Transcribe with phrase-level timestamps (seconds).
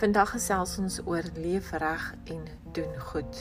[0.00, 3.40] Vandag gesels ons oor leef reg en doen goed.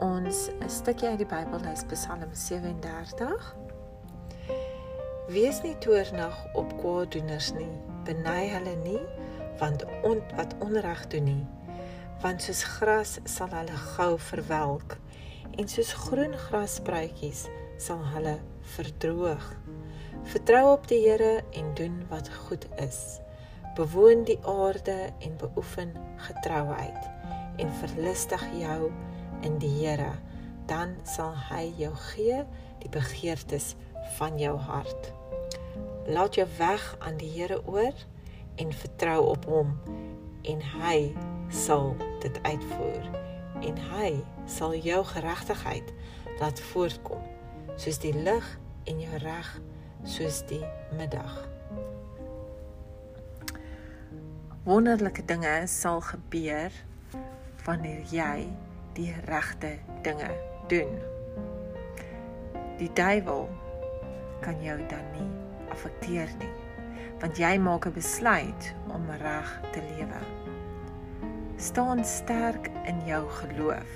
[0.00, 3.56] Ons 'n stukkie uit die Bybel is Psalm 37.
[5.28, 7.68] Wees nie toornig op kwaaddoeners nie,
[8.04, 9.04] beny hulle nie,
[9.58, 11.46] want on, wat onreg doen nie,
[12.22, 14.96] want soos gras sal hulle gou verwelk
[15.50, 17.44] en soos groen grasspruitjies
[17.76, 19.52] sal hulle verdroog.
[20.22, 23.20] Vertrou op die Here en doen wat goed is
[23.78, 27.10] bewoon die aarde en beoefen getrouheid
[27.56, 28.90] en verlustig jou
[29.40, 30.16] in die Here
[30.66, 32.40] dan sal hy jou gee
[32.82, 33.76] die begeertes
[34.18, 35.12] van jou hart.
[36.10, 37.94] Laat jou weg aan die Here oor
[38.58, 39.70] en vertrou op hom
[40.42, 41.14] en hy
[41.54, 43.06] sal dit uitvoer
[43.62, 44.10] en hy
[44.58, 45.94] sal jou geregtigheid
[46.40, 47.22] laat voortkom
[47.76, 48.50] soos die lig
[48.90, 49.54] en jou reg
[50.02, 50.64] soos die
[50.98, 51.38] middag
[54.68, 56.72] wonderlike dinge sal gebeur
[57.64, 58.48] wanneer jy
[58.98, 59.70] die regte
[60.04, 60.28] dinge
[60.68, 60.90] doen.
[62.76, 63.46] Die duiwel
[64.44, 65.30] kan jou dan nie
[65.72, 66.52] affekteer nie,
[67.22, 70.20] want jy maak 'n besluit om reg te lewe.
[71.56, 73.92] Staan sterk in jou geloof.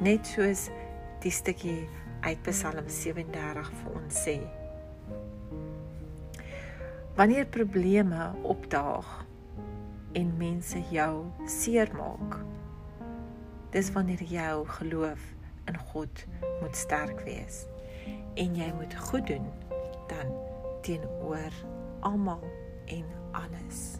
[0.00, 0.70] Net soos
[1.22, 1.88] die stukkie
[2.20, 4.40] uit Psalm 37 vir ons sê.
[7.14, 9.26] Wanneer probleme opdaag
[10.12, 12.38] en mense jou seermaak,
[13.70, 15.20] dis wanneer jou geloof
[15.64, 16.24] in God
[16.60, 17.64] moet sterk wees
[18.34, 19.46] en jy moet goed doen
[20.10, 20.30] dan
[20.86, 21.54] teenoor
[22.00, 22.42] almal
[22.86, 23.98] en alles.